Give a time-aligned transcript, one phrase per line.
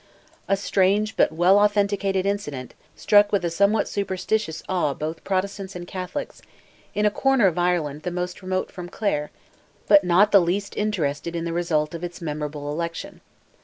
[0.47, 5.85] A strange, but well authenticated incident, struck with a somewhat superstitious awe both Protestants and
[5.85, 6.41] Catholics,
[6.95, 9.29] in a corner of Ireland the most remote from Clare,
[9.87, 13.21] but not the least interested in the result of its memorable election.